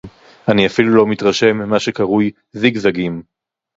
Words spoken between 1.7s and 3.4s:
שקרוי זיגזגים